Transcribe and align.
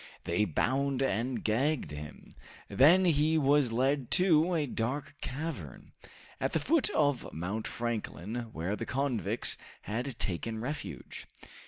They 0.23 0.45
bound 0.45 1.03
and 1.03 1.43
gagged 1.43 1.91
him; 1.91 2.31
then 2.67 3.05
he 3.05 3.37
was 3.37 3.71
led 3.71 4.09
to 4.17 4.55
a 4.55 4.65
dark 4.65 5.13
cavern, 5.21 5.91
at 6.39 6.53
the 6.53 6.59
foot 6.59 6.89
of 6.89 7.31
Mount 7.31 7.67
Franklin, 7.67 8.47
where 8.51 8.75
the 8.75 8.87
convicts 8.87 9.59
had 9.81 10.17
taken 10.17 10.59
refuge. 10.59 11.27